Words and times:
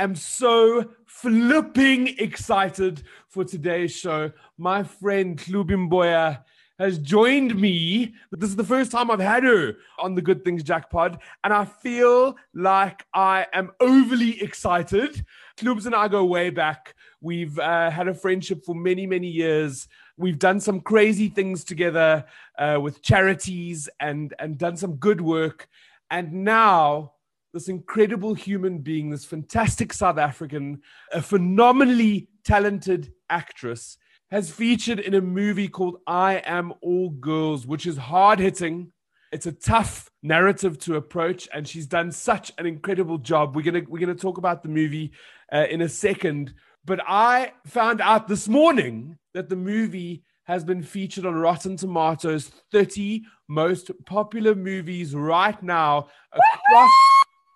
am 0.00 0.14
so 0.14 0.88
flipping 1.06 2.18
excited 2.18 3.02
for 3.28 3.44
today's 3.44 3.94
show. 3.94 4.32
My 4.56 4.82
friend 4.82 5.38
Hlubi 5.38 5.88
Mboya 5.88 6.42
has 6.78 6.98
joined 6.98 7.54
me. 7.60 8.14
This 8.32 8.48
is 8.48 8.56
the 8.56 8.64
first 8.64 8.90
time 8.90 9.10
I've 9.10 9.20
had 9.20 9.44
her 9.44 9.76
on 9.98 10.14
the 10.14 10.22
Good 10.22 10.42
Things 10.42 10.62
Jackpot, 10.62 11.20
and 11.44 11.52
I 11.52 11.66
feel 11.66 12.36
like 12.54 13.04
I 13.12 13.46
am 13.52 13.72
overly 13.80 14.42
excited. 14.42 15.24
Klubs 15.58 15.84
and 15.84 15.94
I 15.94 16.08
go 16.08 16.24
way 16.24 16.48
back. 16.48 16.94
We've 17.20 17.58
uh, 17.58 17.90
had 17.90 18.08
a 18.08 18.14
friendship 18.14 18.64
for 18.64 18.74
many, 18.74 19.06
many 19.06 19.28
years. 19.28 19.86
We've 20.16 20.38
done 20.38 20.58
some 20.60 20.80
crazy 20.80 21.28
things 21.28 21.64
together 21.64 22.24
uh, 22.58 22.78
with 22.80 23.02
charities 23.02 23.90
and 24.00 24.32
and 24.38 24.56
done 24.56 24.78
some 24.78 24.96
good 24.96 25.20
work. 25.20 25.68
And 26.10 26.44
now 26.44 27.12
this 27.52 27.68
incredible 27.68 28.34
human 28.34 28.78
being, 28.78 29.10
this 29.10 29.24
fantastic 29.24 29.92
South 29.92 30.18
African, 30.18 30.82
a 31.12 31.20
phenomenally 31.20 32.28
talented 32.44 33.12
actress, 33.28 33.96
has 34.30 34.50
featured 34.50 35.00
in 35.00 35.14
a 35.14 35.20
movie 35.20 35.68
called 35.68 35.98
I 36.06 36.42
Am 36.44 36.72
All 36.82 37.10
Girls, 37.10 37.66
which 37.66 37.86
is 37.86 37.96
hard 37.96 38.38
hitting. 38.38 38.92
It's 39.32 39.46
a 39.46 39.52
tough 39.52 40.10
narrative 40.22 40.78
to 40.80 40.96
approach, 40.96 41.48
and 41.52 41.66
she's 41.66 41.86
done 41.86 42.12
such 42.12 42.52
an 42.58 42.66
incredible 42.66 43.18
job. 43.18 43.56
We're 43.56 43.62
gonna 43.62 43.82
we're 43.88 44.00
gonna 44.00 44.14
talk 44.14 44.38
about 44.38 44.62
the 44.62 44.68
movie 44.68 45.12
uh, 45.52 45.66
in 45.70 45.82
a 45.82 45.88
second, 45.88 46.54
but 46.84 47.00
I 47.06 47.52
found 47.66 48.00
out 48.00 48.28
this 48.28 48.48
morning 48.48 49.18
that 49.34 49.48
the 49.48 49.56
movie 49.56 50.24
has 50.44 50.64
been 50.64 50.82
featured 50.82 51.26
on 51.26 51.34
Rotten 51.34 51.76
Tomatoes 51.76 52.50
30 52.72 53.22
most 53.48 53.90
popular 54.04 54.54
movies 54.54 55.14
right 55.14 55.60
now 55.62 56.08
across 56.32 56.90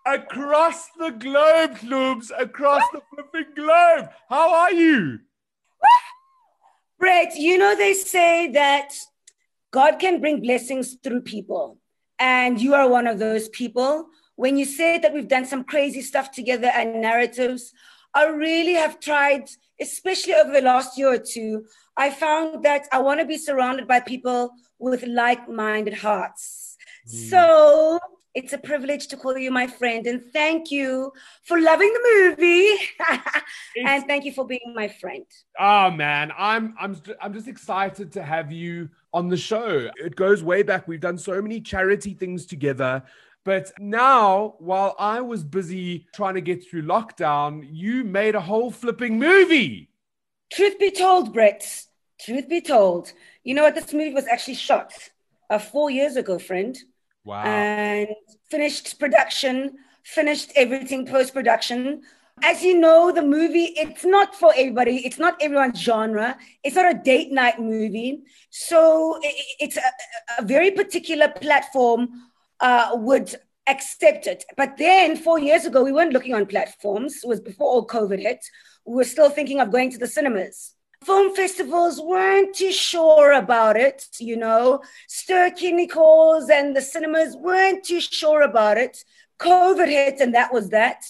across 0.07 0.89
the 0.99 1.11
globe, 1.11 1.77
Klubs, 1.77 2.33
across 2.39 2.83
the 2.93 3.01
flipping 3.11 3.53
globe. 3.55 4.09
How 4.29 4.55
are 4.55 4.73
you? 4.73 5.21
Brett, 6.99 7.37
you 7.37 7.59
know, 7.59 7.77
they 7.77 7.95
say 7.95 8.51
that 8.53 8.95
God 9.71 9.99
can 9.99 10.21
bring 10.21 10.41
blessings 10.41 10.97
through 11.03 11.23
people, 11.23 11.79
and 12.19 12.61
you 12.61 12.75
are 12.75 12.89
one 12.89 13.07
of 13.07 13.19
those 13.19 13.49
people. 13.49 14.07
When 14.37 14.57
you 14.57 14.65
say 14.65 14.99
that 14.99 15.13
we've 15.13 15.29
done 15.29 15.47
some 15.47 15.65
crazy 15.65 16.03
stuff 16.03 16.31
together 16.31 16.69
and 16.69 17.01
narratives, 17.01 17.73
I 18.15 18.27
really 18.27 18.75
have 18.75 19.01
tried, 19.01 19.49
especially 19.81 20.35
over 20.35 20.53
the 20.53 20.61
last 20.61 20.97
year 20.97 21.13
or 21.13 21.19
two. 21.19 21.67
I 21.97 22.11
found 22.11 22.65
that 22.65 22.87
I 22.93 23.01
want 23.01 23.21
to 23.21 23.27
be 23.27 23.39
surrounded 23.39 23.89
by 23.89 24.01
people 24.01 24.51
with 24.79 25.05
like 25.05 25.49
minded 25.49 25.95
hearts. 25.95 26.77
Mm. 27.09 27.31
So 27.31 28.01
it's 28.35 28.53
a 28.53 28.59
privilege 28.59 29.07
to 29.09 29.17
call 29.17 29.39
you 29.39 29.51
my 29.51 29.67
friend, 29.67 30.07
and 30.07 30.23
thank 30.33 30.71
you 30.71 31.13
for 31.45 31.61
loving 31.61 31.93
the 31.93 32.35
movie, 32.37 32.77
and 33.87 34.05
thank 34.07 34.25
you 34.25 34.33
for 34.33 34.47
being 34.47 34.73
my 34.75 34.89
friend. 34.89 35.25
Oh 35.59 35.91
man, 35.91 36.33
I'm 36.37 36.75
I'm 36.79 37.01
I'm 37.21 37.33
just 37.33 37.49
excited 37.49 38.13
to 38.13 38.23
have 38.23 38.51
you 38.51 38.91
on 39.13 39.29
the 39.29 39.37
show. 39.37 39.91
It 39.97 40.17
goes 40.17 40.43
way 40.43 40.63
back. 40.63 40.89
We've 40.89 41.01
done 41.01 41.19
so 41.19 41.41
many 41.41 41.61
charity 41.61 42.15
things 42.15 42.47
together. 42.47 43.03
But 43.45 43.73
now, 43.79 44.55
while 44.59 44.97
I 44.99 45.21
was 45.21 45.45
busy 45.45 46.07
trying 46.15 46.35
to 46.35 46.41
get 46.41 46.67
through 46.67 46.83
lockdown, 46.83 47.69
you 47.71 48.03
made 48.03 48.35
a 48.35 48.41
whole 48.41 48.71
flipping 48.71 49.19
movie. 49.19 49.91
Truth 50.51 50.79
be 50.79 50.91
told, 50.91 51.35
Brett, 51.35 51.85
truth 52.19 52.49
be 52.49 52.63
told, 52.63 53.13
you 53.43 53.55
know 53.55 53.63
what? 53.63 53.75
This 53.75 53.93
movie 53.93 54.15
was 54.15 54.27
actually 54.27 54.55
shot 54.55 54.93
uh, 55.51 55.59
four 55.59 55.91
years 55.91 56.17
ago, 56.17 56.39
friend. 56.39 56.77
Wow. 57.25 57.43
And 57.45 58.09
finished 58.51 58.99
production, 58.99 59.79
finished 60.05 60.53
everything 60.57 61.07
post 61.07 61.33
production. 61.33 62.03
As 62.43 62.63
you 62.63 62.79
know, 62.79 63.13
the 63.13 63.23
movie, 63.23 63.73
it's 63.77 64.05
not 64.05 64.35
for 64.35 64.53
everybody. 64.57 65.07
It's 65.07 65.19
not 65.19 65.41
everyone's 65.41 65.81
genre. 65.81 66.37
It's 66.63 66.77
not 66.77 66.95
a 66.95 66.99
date 66.99 67.33
night 67.33 67.61
movie. 67.61 68.23
So 68.51 69.19
it's 69.23 69.77
a, 69.77 69.83
a 70.39 70.43
very 70.45 70.71
particular 70.73 71.29
platform 71.29 72.09
uh, 72.61 72.91
would 72.95 73.35
accept 73.69 74.27
it. 74.27 74.45
But 74.57 74.77
then 74.77 75.17
four 75.17 75.39
years 75.39 75.65
ago, 75.65 75.83
we 75.83 75.93
weren't 75.93 76.13
looking 76.13 76.35
on 76.35 76.45
platforms. 76.45 77.21
It 77.23 77.29
was 77.29 77.41
before 77.41 77.69
all 77.69 77.87
COVID 77.87 78.21
hit. 78.21 78.45
We 78.85 78.97
were 78.97 79.05
still 79.05 79.31
thinking 79.31 79.61
of 79.61 79.71
going 79.71 79.91
to 79.93 79.99
the 79.99 80.07
cinemas 80.07 80.74
film 81.05 81.35
festivals 81.35 82.01
weren't 82.01 82.55
too 82.55 82.73
sure 82.73 83.33
about 83.33 83.77
it, 83.77 84.07
you 84.19 84.37
know. 84.37 84.83
Ster-Kinekor 85.09 86.51
and 86.51 86.77
the 86.77 86.83
cinemas 86.83 87.37
weren't 87.37 87.85
too 87.85 88.01
sure 88.01 88.43
about 88.43 88.79
it. 88.79 89.05
COVID 89.39 89.89
hit, 89.89 90.21
and 90.21 90.35
that 90.35 90.53
was 90.53 90.71
that. 90.71 91.05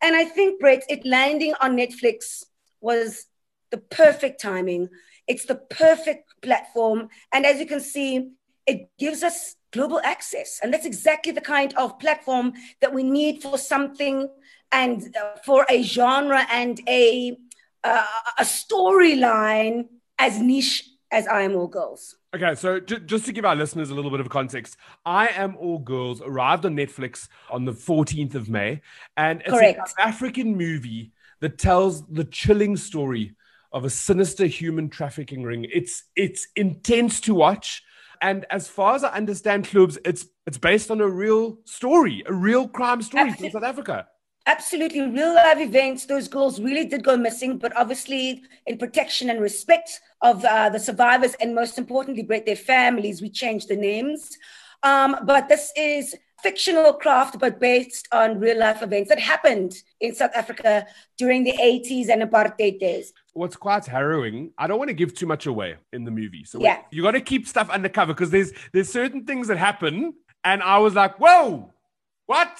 And 0.00 0.16
I 0.16 0.24
think, 0.24 0.60
Brett, 0.60 0.84
it 0.88 1.04
landing 1.04 1.54
on 1.60 1.76
Netflix 1.76 2.44
was 2.80 3.26
the 3.70 3.78
perfect 3.78 4.40
timing. 4.40 4.88
It's 5.26 5.46
the 5.46 5.54
perfect 5.54 6.34
platform. 6.42 7.08
And 7.32 7.46
as 7.46 7.60
you 7.60 7.66
can 7.66 7.80
see, 7.80 8.32
it 8.66 8.90
gives 8.98 9.22
us 9.22 9.56
global 9.72 10.00
access. 10.04 10.60
And 10.62 10.72
that's 10.72 10.86
exactly 10.86 11.32
the 11.32 11.40
kind 11.40 11.72
of 11.74 11.98
platform 11.98 12.52
that 12.80 12.92
we 12.92 13.02
need 13.02 13.42
for 13.42 13.56
something 13.56 14.28
and 14.70 15.16
uh, 15.16 15.36
for 15.44 15.66
a 15.68 15.82
genre 15.82 16.46
and 16.50 16.80
a 16.88 17.36
uh, 17.84 18.04
a 18.38 18.42
storyline 18.44 19.88
as 20.18 20.38
niche 20.40 20.88
as 21.10 21.26
I 21.26 21.42
Am 21.42 21.54
All 21.54 21.68
Girls. 21.68 22.16
Okay, 22.34 22.54
so 22.54 22.80
j- 22.80 23.00
just 23.00 23.26
to 23.26 23.32
give 23.32 23.44
our 23.44 23.54
listeners 23.54 23.90
a 23.90 23.94
little 23.94 24.10
bit 24.10 24.20
of 24.20 24.30
context, 24.30 24.76
I 25.04 25.28
Am 25.28 25.56
All 25.56 25.78
Girls 25.78 26.22
arrived 26.22 26.64
on 26.64 26.74
Netflix 26.74 27.28
on 27.50 27.64
the 27.66 27.72
14th 27.72 28.34
of 28.34 28.48
May, 28.48 28.80
and 29.16 29.40
it's 29.42 29.50
Correct. 29.50 29.78
an 29.78 30.08
African 30.08 30.56
movie 30.56 31.12
that 31.40 31.58
tells 31.58 32.06
the 32.08 32.24
chilling 32.24 32.76
story 32.76 33.34
of 33.72 33.84
a 33.84 33.90
sinister 33.90 34.46
human 34.46 34.88
trafficking 34.88 35.42
ring. 35.42 35.66
It's 35.70 36.04
it's 36.16 36.48
intense 36.56 37.20
to 37.22 37.34
watch, 37.34 37.82
and 38.22 38.46
as 38.50 38.68
far 38.68 38.94
as 38.94 39.04
I 39.04 39.10
understand, 39.12 39.66
clubs, 39.66 39.98
it's 40.04 40.26
it's 40.46 40.58
based 40.58 40.90
on 40.90 41.00
a 41.00 41.08
real 41.08 41.58
story, 41.64 42.22
a 42.26 42.32
real 42.32 42.68
crime 42.68 43.02
story 43.02 43.24
Absolutely. 43.28 43.50
from 43.50 43.60
South 43.60 43.68
Africa. 43.68 44.06
Absolutely, 44.46 45.02
real 45.02 45.34
life 45.34 45.58
events. 45.58 46.06
Those 46.06 46.26
girls 46.26 46.60
really 46.60 46.84
did 46.84 47.04
go 47.04 47.16
missing, 47.16 47.58
but 47.58 47.76
obviously, 47.76 48.42
in 48.66 48.76
protection 48.76 49.30
and 49.30 49.40
respect 49.40 50.00
of 50.20 50.44
uh, 50.44 50.68
the 50.68 50.80
survivors, 50.80 51.34
and 51.34 51.54
most 51.54 51.78
importantly, 51.78 52.24
Brett, 52.24 52.46
their 52.46 52.56
families, 52.56 53.22
we 53.22 53.30
changed 53.30 53.68
the 53.68 53.76
names. 53.76 54.36
Um, 54.82 55.16
but 55.24 55.48
this 55.48 55.72
is 55.76 56.16
fictional 56.42 56.92
craft, 56.92 57.38
but 57.38 57.60
based 57.60 58.08
on 58.10 58.40
real 58.40 58.58
life 58.58 58.82
events 58.82 59.08
that 59.08 59.18
happened 59.18 59.74
in 60.00 60.14
South 60.14 60.32
Africa 60.34 60.86
during 61.16 61.44
the 61.44 61.52
80s 61.52 62.08
and 62.08 62.20
apartheid 62.22 62.80
days. 62.80 63.12
What's 63.32 63.54
quite 63.54 63.86
harrowing, 63.86 64.50
I 64.58 64.66
don't 64.66 64.78
want 64.78 64.88
to 64.88 64.94
give 64.94 65.14
too 65.14 65.26
much 65.26 65.46
away 65.46 65.76
in 65.92 66.04
the 66.04 66.10
movie. 66.10 66.44
So 66.44 66.60
yeah. 66.60 66.80
you 66.90 67.02
got 67.02 67.12
to 67.12 67.20
keep 67.20 67.46
stuff 67.46 67.70
undercover 67.70 68.12
because 68.12 68.30
there's 68.30 68.52
there's 68.72 68.88
certain 68.88 69.24
things 69.24 69.48
that 69.48 69.56
happen, 69.56 70.14
and 70.42 70.62
I 70.62 70.78
was 70.78 70.94
like, 70.94 71.18
whoa, 71.18 71.72
what? 72.26 72.58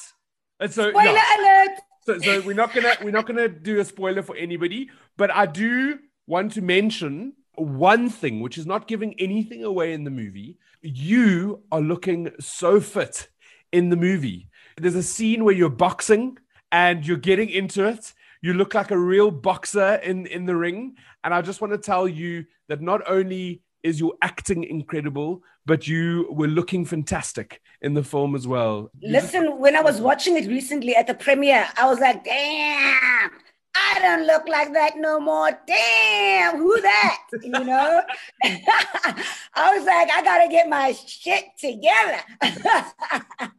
And 0.63 0.73
so, 0.73 0.91
spoiler 0.91 1.13
no. 1.13 1.21
alert. 1.39 1.79
So, 2.07 2.19
so 2.19 2.41
we're 2.43 2.55
not 2.55 2.73
gonna 2.73 2.95
we're 3.03 3.11
not 3.11 3.27
gonna 3.27 3.49
do 3.49 3.81
a 3.81 3.85
spoiler 3.85 4.23
for 4.23 4.37
anybody, 4.37 4.91
but 5.17 5.31
I 5.31 5.47
do 5.47 5.99
want 6.27 6.53
to 6.53 6.63
mention 6.63 7.35
one 7.57 8.09
thing, 8.09 8.41
which 8.41 8.59
is 8.59 8.67
not 8.67 8.87
giving 8.87 9.15
anything 9.21 9.65
away 9.65 9.93
in 9.93 10.05
the 10.05 10.11
movie. 10.11 10.59
You 10.83 11.63
are 11.73 11.81
looking 11.81 12.31
so 12.41 12.81
fit 12.81 13.29
in 13.73 13.91
the 13.91 13.97
movie. 13.97 14.49
There's 14.81 14.95
a 14.95 15.03
scene 15.03 15.45
where 15.45 15.55
you're 15.55 15.69
boxing 15.69 16.39
and 16.71 17.07
you're 17.07 17.17
getting 17.17 17.51
into 17.51 17.87
it. 17.87 18.13
You 18.41 18.55
look 18.55 18.75
like 18.75 18.91
a 18.91 18.99
real 18.99 19.31
boxer 19.31 19.97
in 19.97 20.27
in 20.27 20.47
the 20.47 20.57
ring, 20.57 20.97
and 21.25 21.35
I 21.35 21.43
just 21.43 21.61
want 21.61 21.73
to 21.73 21.79
tell 21.79 22.07
you 22.07 22.45
that 22.69 22.81
not 22.81 23.03
only 23.09 23.63
is 23.83 23.99
your 23.99 24.15
acting 24.23 24.63
incredible, 24.63 25.43
but 25.67 25.89
you 25.89 26.29
were 26.31 26.47
looking 26.47 26.85
fantastic 26.85 27.61
in 27.83 27.95
the 27.95 28.03
film 28.03 28.35
as 28.35 28.47
well. 28.47 28.91
Listen, 29.03 29.59
when 29.59 29.77
I 29.77 29.83
was 29.83 30.01
watching 30.01 30.37
it 30.37 30.47
recently 30.47 30.95
at 30.95 31.07
the 31.07 31.15
premiere, 31.15 31.67
I 31.77 31.87
was 31.87 31.99
like, 31.99 32.25
damn, 32.25 33.31
I 33.75 33.99
don't 34.01 34.27
look 34.27 34.47
like 34.49 34.73
that 34.73 34.97
no 34.97 35.19
more. 35.21 35.51
Damn, 35.67 36.57
who 36.57 36.81
that? 36.81 37.19
You 37.43 37.51
know? 37.51 38.03
I 38.45 39.77
was 39.77 39.85
like, 39.85 40.11
I 40.11 40.23
gotta 40.23 40.49
get 40.49 40.69
my 40.69 40.93
shit 40.93 41.45
together. 41.59 42.21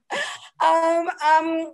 um, 0.61 1.09
um, 1.09 1.73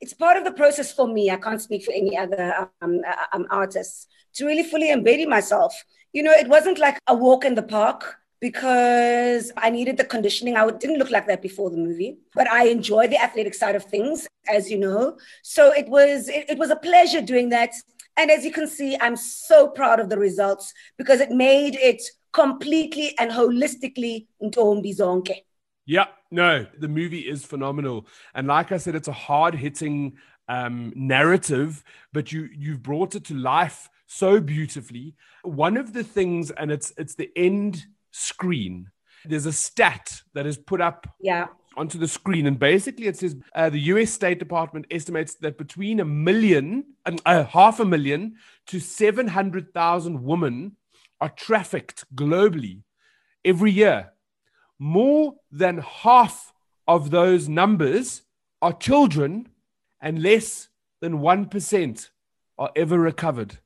it's 0.00 0.14
part 0.14 0.36
of 0.36 0.44
the 0.44 0.52
process 0.52 0.92
for 0.92 1.08
me. 1.08 1.30
I 1.30 1.36
can't 1.36 1.60
speak 1.60 1.84
for 1.84 1.92
any 1.92 2.16
other 2.16 2.70
um, 2.80 3.00
uh, 3.06 3.26
um, 3.32 3.46
artists 3.50 4.06
to 4.34 4.46
really 4.46 4.62
fully 4.62 4.90
embody 4.90 5.26
myself. 5.26 5.74
You 6.12 6.22
know, 6.22 6.32
it 6.32 6.48
wasn't 6.48 6.78
like 6.78 6.98
a 7.06 7.14
walk 7.14 7.44
in 7.44 7.54
the 7.54 7.62
park 7.62 8.19
because 8.40 9.52
I 9.56 9.70
needed 9.70 9.96
the 9.96 10.04
conditioning. 10.04 10.56
I 10.56 10.68
didn't 10.70 10.98
look 10.98 11.10
like 11.10 11.26
that 11.26 11.42
before 11.42 11.70
the 11.70 11.76
movie, 11.76 12.18
but 12.34 12.50
I 12.50 12.68
enjoy 12.68 13.06
the 13.06 13.22
athletic 13.22 13.54
side 13.54 13.76
of 13.76 13.84
things, 13.84 14.26
as 14.48 14.70
you 14.70 14.78
know. 14.78 15.18
So 15.42 15.72
it 15.72 15.88
was 15.88 16.28
it, 16.28 16.46
it 16.48 16.58
was 16.58 16.70
a 16.70 16.76
pleasure 16.76 17.20
doing 17.20 17.50
that. 17.50 17.74
And 18.16 18.30
as 18.30 18.44
you 18.44 18.52
can 18.52 18.66
see, 18.66 18.96
I'm 19.00 19.16
so 19.16 19.68
proud 19.68 20.00
of 20.00 20.08
the 20.08 20.18
results 20.18 20.72
because 20.96 21.20
it 21.20 21.30
made 21.30 21.76
it 21.76 22.02
completely 22.32 23.16
and 23.18 23.30
holistically 23.30 24.26
Ntombi 24.42 24.96
Zonke. 24.96 25.42
Yeah, 25.86 26.06
no, 26.30 26.66
the 26.78 26.88
movie 26.88 27.20
is 27.20 27.44
phenomenal. 27.44 28.06
And 28.34 28.46
like 28.46 28.72
I 28.72 28.76
said, 28.76 28.94
it's 28.94 29.08
a 29.08 29.12
hard 29.12 29.54
hitting 29.54 30.16
um, 30.48 30.92
narrative, 30.96 31.84
but 32.12 32.32
you 32.32 32.48
you've 32.56 32.82
brought 32.82 33.14
it 33.14 33.24
to 33.26 33.34
life 33.34 33.88
so 34.06 34.40
beautifully. 34.40 35.14
One 35.42 35.76
of 35.76 35.92
the 35.92 36.04
things, 36.04 36.50
and 36.50 36.72
it's 36.72 36.92
it's 36.96 37.14
the 37.14 37.30
end 37.36 37.86
screen. 38.10 38.90
There's 39.24 39.46
a 39.46 39.52
stat 39.52 40.22
that 40.34 40.46
is 40.46 40.56
put 40.56 40.80
up 40.80 41.06
yeah. 41.20 41.48
onto 41.76 41.98
the 41.98 42.08
screen, 42.08 42.46
and 42.46 42.58
basically 42.58 43.06
it 43.06 43.16
says 43.16 43.36
uh, 43.54 43.70
the 43.70 43.80
U.S. 43.80 44.10
State 44.10 44.38
Department 44.38 44.86
estimates 44.90 45.34
that 45.36 45.58
between 45.58 46.00
a 46.00 46.04
million 46.04 46.84
and 47.04 47.20
uh, 47.26 47.44
half 47.44 47.80
a 47.80 47.84
million 47.84 48.36
to 48.66 48.80
seven 48.80 49.28
hundred 49.28 49.74
thousand 49.74 50.22
women 50.22 50.76
are 51.20 51.28
trafficked 51.28 52.04
globally 52.14 52.82
every 53.44 53.70
year. 53.70 54.12
More 54.78 55.34
than 55.50 55.78
half 55.78 56.52
of 56.88 57.10
those 57.10 57.48
numbers 57.48 58.22
are 58.62 58.72
children, 58.72 59.48
and 60.00 60.22
less 60.22 60.68
than 61.00 61.18
1% 61.18 62.10
are 62.58 62.70
ever 62.76 62.98
recovered. 62.98 63.58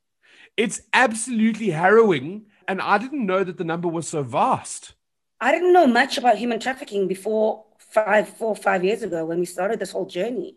It's 0.56 0.82
absolutely 0.92 1.70
harrowing. 1.70 2.46
And 2.68 2.80
I 2.80 2.98
didn't 2.98 3.26
know 3.26 3.44
that 3.44 3.58
the 3.58 3.64
number 3.64 3.88
was 3.88 4.08
so 4.08 4.22
vast. 4.22 4.94
I 5.40 5.52
didn't 5.52 5.72
know 5.72 5.86
much 5.86 6.16
about 6.18 6.38
human 6.38 6.60
trafficking 6.60 7.08
before 7.08 7.64
five, 7.78 8.28
four, 8.28 8.56
five 8.56 8.84
years 8.84 9.02
ago 9.02 9.24
when 9.24 9.38
we 9.38 9.44
started 9.44 9.78
this 9.78 9.92
whole 9.92 10.06
journey. 10.06 10.56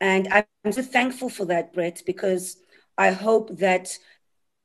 And 0.00 0.28
I'm 0.30 0.72
so 0.72 0.82
thankful 0.82 1.28
for 1.28 1.44
that, 1.46 1.72
Brett, 1.72 2.02
because 2.06 2.56
I 2.96 3.10
hope 3.10 3.58
that 3.58 3.96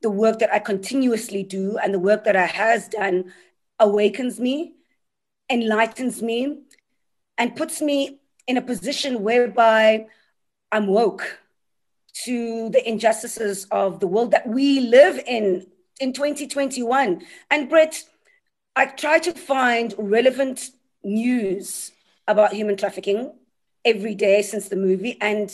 the 0.01 0.09
work 0.09 0.39
that 0.39 0.53
I 0.53 0.59
continuously 0.59 1.43
do 1.43 1.77
and 1.77 1.93
the 1.93 1.99
work 1.99 2.25
that 2.25 2.35
I 2.35 2.45
has 2.45 2.87
done 2.87 3.33
awakens 3.79 4.39
me, 4.39 4.75
enlightens 5.49 6.21
me, 6.21 6.59
and 7.37 7.55
puts 7.55 7.81
me 7.81 8.19
in 8.47 8.57
a 8.57 8.61
position 8.61 9.23
whereby 9.23 10.07
I'm 10.71 10.87
woke 10.87 11.39
to 12.23 12.69
the 12.69 12.87
injustices 12.87 13.65
of 13.71 13.99
the 13.99 14.07
world 14.07 14.31
that 14.31 14.47
we 14.47 14.79
live 14.79 15.19
in 15.25 15.67
in 15.99 16.13
2021. 16.13 17.21
And 17.51 17.69
Brett, 17.69 18.03
I 18.75 18.85
try 18.87 19.19
to 19.19 19.31
find 19.31 19.93
relevant 19.97 20.69
news 21.03 21.91
about 22.27 22.53
human 22.53 22.75
trafficking 22.75 23.33
every 23.83 24.15
day 24.15 24.41
since 24.41 24.67
the 24.67 24.75
movie, 24.75 25.17
and 25.21 25.53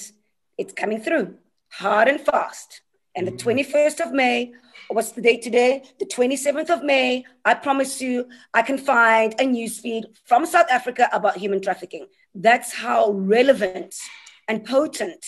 it's 0.57 0.73
coming 0.73 1.01
through 1.01 1.35
hard 1.69 2.07
and 2.07 2.19
fast. 2.19 2.81
And 3.15 3.27
the 3.27 3.31
21st 3.31 3.97
mm. 3.97 4.05
of 4.05 4.13
May, 4.13 4.53
what's 4.89 5.11
the 5.11 5.21
date 5.21 5.41
today? 5.41 5.83
The 5.99 6.05
27th 6.05 6.69
of 6.69 6.83
May, 6.83 7.25
I 7.44 7.53
promise 7.53 8.01
you, 8.01 8.29
I 8.53 8.61
can 8.61 8.77
find 8.77 9.35
a 9.39 9.45
news 9.45 9.79
feed 9.79 10.05
from 10.25 10.45
South 10.45 10.67
Africa 10.69 11.09
about 11.11 11.37
human 11.37 11.61
trafficking. 11.61 12.07
That's 12.33 12.73
how 12.73 13.11
relevant 13.11 13.95
and 14.47 14.65
potent 14.65 15.25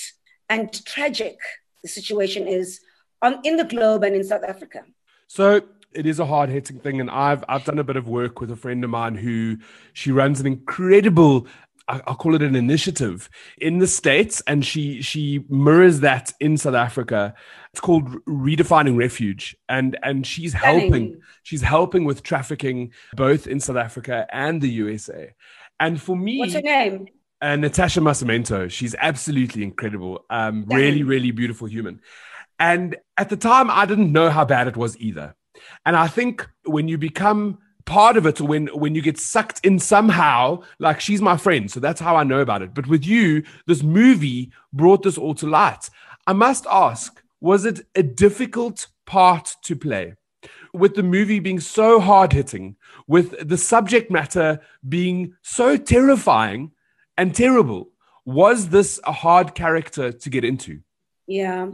and 0.49 0.73
tragic 0.85 1.37
the 1.81 1.89
situation 1.89 2.47
is 2.47 2.79
on, 3.21 3.39
in 3.43 3.57
the 3.57 3.63
globe 3.65 4.03
and 4.03 4.15
in 4.15 4.23
South 4.23 4.43
Africa. 4.43 4.83
So 5.27 5.61
it 5.93 6.05
is 6.05 6.19
a 6.19 6.25
hard 6.25 6.49
hitting 6.49 6.79
thing, 6.79 6.99
and 6.99 7.09
I've 7.09 7.43
I've 7.47 7.65
done 7.65 7.79
a 7.79 7.83
bit 7.83 7.97
of 7.97 8.07
work 8.07 8.41
with 8.41 8.51
a 8.51 8.55
friend 8.55 8.83
of 8.83 8.89
mine 8.89 9.15
who 9.15 9.57
she 9.93 10.11
runs 10.11 10.39
an 10.39 10.47
incredible 10.47 11.47
I'll 11.87 12.15
call 12.15 12.33
it 12.33 12.41
an 12.41 12.55
initiative 12.55 13.29
in 13.57 13.79
the 13.79 13.87
states, 13.87 14.41
and 14.47 14.65
she 14.65 15.01
she 15.01 15.43
mirrors 15.49 15.99
that 15.99 16.33
in 16.39 16.57
South 16.57 16.75
Africa. 16.75 17.33
It's 17.71 17.81
called 17.81 18.23
Redefining 18.25 18.97
Refuge, 18.97 19.57
and 19.67 19.97
and 20.01 20.25
she's 20.25 20.53
helping 20.53 21.19
she's 21.43 21.61
helping 21.61 22.05
with 22.05 22.23
trafficking 22.23 22.93
both 23.15 23.47
in 23.47 23.59
South 23.59 23.75
Africa 23.75 24.25
and 24.31 24.61
the 24.61 24.69
USA. 24.69 25.33
And 25.79 26.01
for 26.01 26.15
me, 26.15 26.39
what's 26.39 26.53
her 26.53 26.61
name? 26.61 27.07
Uh, 27.41 27.57
Natasha 27.57 27.99
Masamento. 27.99 28.71
She's 28.71 28.95
absolutely 28.97 29.63
incredible. 29.63 30.23
Um, 30.29 30.63
really, 30.67 31.03
really 31.03 31.31
beautiful 31.31 31.67
human. 31.67 31.99
And 32.59 32.97
at 33.17 33.29
the 33.29 33.37
time, 33.37 33.69
I 33.69 33.85
didn't 33.85 34.11
know 34.11 34.29
how 34.29 34.45
bad 34.45 34.67
it 34.67 34.77
was 34.77 34.97
either. 34.99 35.35
And 35.85 35.95
I 35.95 36.07
think 36.07 36.47
when 36.65 36.87
you 36.87 36.97
become 36.97 37.59
part 37.85 38.17
of 38.17 38.25
it 38.25 38.39
when 38.39 38.67
when 38.67 38.95
you 38.95 39.01
get 39.01 39.19
sucked 39.19 39.59
in 39.65 39.77
somehow 39.77 40.61
like 40.79 40.99
she's 41.01 41.21
my 41.21 41.35
friend 41.35 41.69
so 41.69 41.79
that's 41.79 41.99
how 41.99 42.15
i 42.15 42.23
know 42.23 42.39
about 42.39 42.61
it. 42.61 42.73
But 42.73 42.87
with 42.87 43.05
you 43.05 43.43
this 43.67 43.83
movie 43.83 44.51
brought 44.71 45.03
this 45.03 45.17
all 45.17 45.35
to 45.35 45.47
light. 45.47 45.89
I 46.25 46.33
must 46.33 46.65
ask 46.71 47.21
was 47.41 47.65
it 47.65 47.85
a 47.95 48.03
difficult 48.03 48.87
part 49.05 49.55
to 49.63 49.75
play? 49.75 50.15
With 50.73 50.95
the 50.95 51.03
movie 51.03 51.39
being 51.39 51.59
so 51.59 51.99
hard 51.99 52.31
hitting 52.31 52.77
with 53.05 53.47
the 53.47 53.57
subject 53.57 54.09
matter 54.09 54.61
being 54.87 55.35
so 55.41 55.75
terrifying 55.75 56.71
and 57.17 57.35
terrible 57.35 57.89
was 58.25 58.69
this 58.69 58.99
a 59.03 59.11
hard 59.11 59.53
character 59.55 60.13
to 60.13 60.29
get 60.29 60.45
into? 60.45 60.79
Yeah 61.27 61.67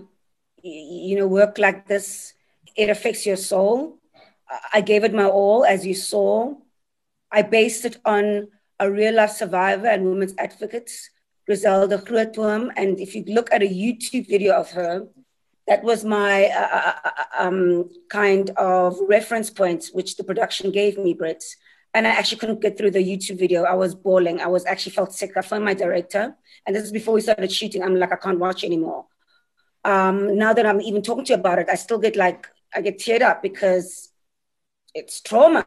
you 0.64 1.18
know 1.18 1.28
work 1.28 1.58
like 1.58 1.88
this 1.88 2.34
it 2.76 2.90
affects 2.90 3.26
your 3.26 3.38
soul 3.38 4.00
I 4.74 4.82
gave 4.82 5.04
it 5.04 5.14
my 5.14 5.26
all, 5.26 5.64
as 5.66 5.86
you 5.86 5.94
saw. 5.94 6.56
I 7.32 7.44
based 7.44 7.86
it 7.86 7.98
on 8.06 8.48
a 8.80 8.92
real 8.92 9.16
life 9.16 9.32
survivor 9.32 9.88
and 9.88 10.06
women's 10.06 10.34
advocate, 10.38 10.92
Griselda 11.46 12.00
Grootboom. 12.00 12.72
And 12.76 13.00
if 13.00 13.14
you 13.14 13.24
look 13.28 13.52
at 13.52 13.62
a 13.62 13.68
YouTube 13.68 14.28
video 14.28 14.56
of 14.56 14.72
her, 14.72 15.08
that 15.68 15.84
was 15.84 16.04
my 16.04 16.46
uh, 16.46 16.68
uh, 16.72 16.94
uh, 17.06 17.10
uh 17.10 17.48
um, 17.48 17.90
kind 18.10 18.50
of 18.52 18.98
reference 19.08 19.52
point, 19.52 19.90
which 19.94 20.18
the 20.18 20.24
production 20.24 20.72
gave 20.72 20.98
me, 20.98 21.14
Brett. 21.14 21.44
And 21.94 22.08
I 22.08 22.12
actually 22.12 22.40
couldn't 22.40 22.62
get 22.62 22.78
through 22.78 22.92
the 22.92 23.04
YouTube 23.04 23.38
video. 23.38 23.64
I 23.64 23.76
was 23.76 23.94
bawling. 23.94 24.42
I 24.42 24.48
was 24.48 24.66
actually 24.66 24.94
felt 24.94 25.14
sick. 25.14 25.32
I 25.38 25.42
phoned 25.42 25.66
my 25.66 25.74
director, 25.74 26.36
and 26.66 26.76
this 26.76 26.84
is 26.84 26.92
before 26.92 27.16
we 27.16 27.22
started 27.22 27.52
shooting. 27.52 27.84
I'm 27.84 27.96
like, 27.96 28.12
I 28.12 28.16
can't 28.16 28.40
watch 28.40 28.64
anymore. 28.64 29.06
Um, 29.84 30.38
now 30.38 30.54
that 30.54 30.66
I'm 30.66 30.82
even 30.82 31.02
talking 31.02 31.26
to 31.26 31.34
you 31.34 31.40
about 31.40 31.60
it, 31.60 31.68
I 31.70 31.76
still 31.76 32.00
get 32.00 32.16
like, 32.16 32.48
I 32.76 32.82
get 32.82 33.00
teared 33.00 33.22
up 33.22 33.42
because 33.42 34.10
it's 34.94 35.22
trauma. 35.22 35.66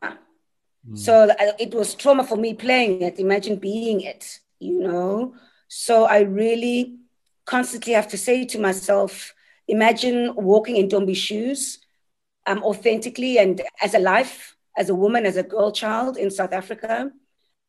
Mm. 0.89 0.99
So 0.99 1.35
it 1.59 1.75
was 1.75 1.95
trauma 1.95 2.25
for 2.25 2.37
me 2.37 2.55
playing 2.55 3.03
it. 3.03 3.19
Imagine 3.19 3.57
being 3.57 4.01
it, 4.01 4.41
you 4.59 4.81
know? 4.81 5.35
So 5.69 6.05
I 6.05 6.21
really 6.21 6.99
constantly 7.45 7.95
have 7.95 8.09
to 8.09 8.19
say 8.19 8.45
to 8.47 8.59
myself, 8.59 9.33
imagine 9.69 10.35
walking 10.37 10.77
in 10.77 10.89
Ntombi's 10.89 11.19
shoes 11.19 11.79
um, 12.47 12.63
authentically 12.63 13.39
and 13.39 13.63
as 13.81 13.95
a 13.95 13.99
life, 13.99 14.57
as 14.77 14.91
a 14.91 14.95
woman, 14.95 15.27
as 15.27 15.37
a 15.37 15.43
girl 15.43 15.73
child 15.73 16.17
in 16.17 16.31
South 16.31 16.53
Africa. 16.53 17.11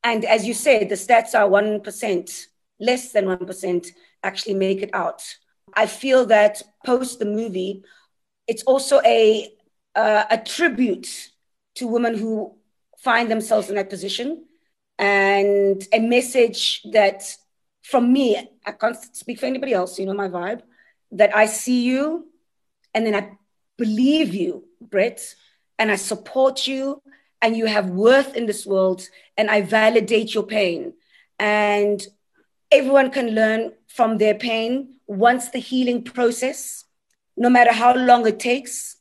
And 0.04 0.26
as 0.26 0.46
you 0.46 0.54
said, 0.54 0.90
the 0.90 0.96
stats 0.96 1.34
are 1.34 1.48
1%, 1.48 2.48
less 2.80 3.12
than 3.12 3.26
1% 3.26 3.88
actually 4.24 4.56
make 4.56 4.82
it 4.82 4.90
out. 4.94 5.24
I 5.74 5.86
feel 5.88 6.26
that 6.28 6.62
post 6.86 7.20
the 7.20 7.26
movie, 7.26 7.84
it's 8.48 8.64
also 8.64 9.02
a, 9.06 9.50
uh, 9.96 10.26
a 10.30 10.38
tribute 10.38 11.32
to 11.76 11.88
women 11.88 12.18
who 12.18 12.56
find 13.00 13.30
themselves 13.30 13.70
in 13.70 13.76
that 13.76 13.90
position 13.90 14.46
and 15.00 15.86
a 15.92 16.00
message 16.00 16.84
that 16.92 17.36
from 17.82 18.14
me, 18.14 18.38
I 18.66 18.72
can't 18.72 18.98
speak 19.16 19.40
for 19.40 19.46
anybody 19.46 19.74
else, 19.74 20.00
you 20.00 20.06
know 20.06 20.14
my 20.14 20.30
vibe, 20.30 20.62
that 21.12 21.36
I 21.36 21.46
see 21.46 21.84
you 21.84 22.28
and 22.94 23.06
then 23.06 23.16
I 23.16 23.32
believe 23.78 24.34
you, 24.34 24.66
Brett, 24.82 25.36
and 25.78 25.92
I 25.92 25.96
support 25.96 26.68
you 26.68 27.02
and 27.42 27.58
you 27.58 27.66
have 27.66 27.90
worth 27.90 28.36
in 28.36 28.46
this 28.46 28.66
world 28.66 29.08
and 29.38 29.50
I 29.50 29.62
validate 29.62 30.34
your 30.34 30.44
pain. 30.44 30.94
And 31.40 32.06
everyone 32.72 33.12
can 33.12 33.32
learn 33.32 33.74
from 33.96 34.18
their 34.18 34.36
pain 34.36 34.96
once 35.08 35.50
the 35.50 35.60
healing 35.60 36.04
process, 36.04 36.86
no 37.38 37.50
matter 37.50 37.72
how 37.72 37.96
long 37.96 38.28
it 38.28 38.40
takes, 38.40 38.98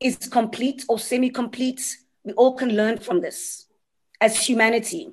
is 0.00 0.16
complete 0.16 0.84
or 0.88 0.98
semi 0.98 1.30
complete 1.30 1.96
we 2.24 2.32
all 2.32 2.54
can 2.54 2.70
learn 2.70 2.98
from 2.98 3.20
this 3.20 3.66
as 4.20 4.46
humanity. 4.46 5.12